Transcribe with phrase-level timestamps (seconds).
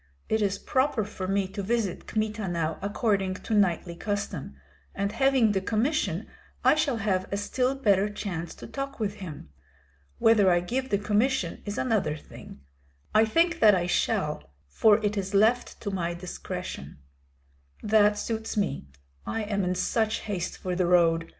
[0.29, 4.55] It is proper for me to visit Kmita now according to knightly custom,
[4.95, 6.25] and having the commission
[6.63, 9.49] I shall have a still better chance to talk with him.
[10.17, 12.61] Whether I give the commission is another thing;
[13.13, 16.97] I think that I shall, for it is left to my discretion."
[17.83, 18.87] "That suits me;
[19.27, 21.29] I am in such haste for the road.